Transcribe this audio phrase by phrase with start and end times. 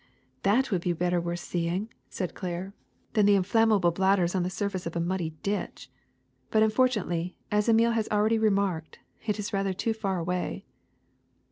[0.39, 2.73] ''^* That would be better worth seeing, ''said Claire,
[3.13, 5.91] KEROSENE OIL 145 ^^than the inflammable bladders on the surface of a muddy ditch.
[6.49, 10.65] But unfortunately, as Emile has al ready remarked, it is rather too far away.